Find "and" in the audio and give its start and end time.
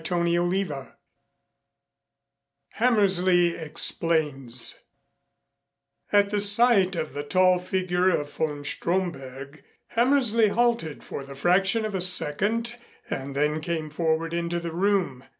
13.11-13.35